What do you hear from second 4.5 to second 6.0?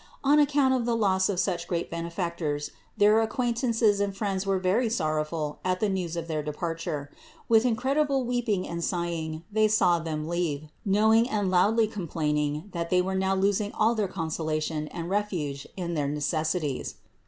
very sorrowful at the